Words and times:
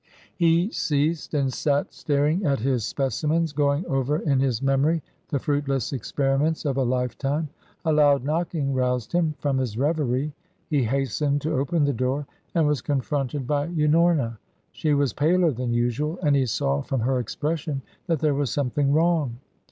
He 0.35 0.71
ceased 0.71 1.31
and 1.35 1.53
sat 1.53 1.93
staring 1.93 2.43
at 2.43 2.57
his 2.59 2.83
specimens, 2.83 3.53
going 3.53 3.85
over 3.85 4.17
in 4.17 4.39
his 4.39 4.59
memory 4.59 5.03
the 5.29 5.37
fruitless 5.37 5.93
experiments 5.93 6.65
of 6.65 6.75
a 6.77 6.81
lifetime. 6.83 7.49
A 7.85 7.93
loud 7.93 8.23
knocking 8.23 8.73
roused 8.73 9.11
him 9.11 9.35
from 9.37 9.59
his 9.59 9.77
reverie. 9.77 10.33
He 10.67 10.81
hastened 10.85 11.41
to 11.41 11.53
open 11.55 11.83
the 11.83 11.93
door 11.93 12.25
and 12.55 12.65
was 12.65 12.81
confronted 12.81 13.45
by 13.45 13.67
Unorna. 13.67 14.39
She 14.71 14.95
was 14.95 15.13
paler 15.13 15.51
than 15.51 15.71
usual, 15.75 16.17
and 16.23 16.35
he 16.35 16.47
saw 16.47 16.81
from 16.81 17.01
her 17.01 17.19
expression 17.19 17.83
that 18.07 18.21
there 18.21 18.33
was 18.33 18.49
something 18.49 18.91
wrong. 18.91 19.37